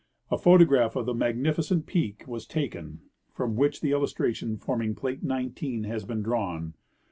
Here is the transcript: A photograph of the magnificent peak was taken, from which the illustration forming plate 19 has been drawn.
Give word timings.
A 0.31 0.37
photograph 0.39 0.95
of 0.95 1.05
the 1.05 1.13
magnificent 1.13 1.85
peak 1.85 2.23
was 2.25 2.47
taken, 2.47 3.01
from 3.31 3.55
which 3.55 3.81
the 3.81 3.91
illustration 3.91 4.57
forming 4.57 4.95
plate 4.95 5.21
19 5.21 5.83
has 5.83 6.05
been 6.05 6.23
drawn. 6.23 6.73